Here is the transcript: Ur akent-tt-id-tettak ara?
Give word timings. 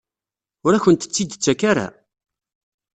Ur 0.65 0.73
akent-tt-id-tettak 0.73 1.61
ara? 1.71 1.87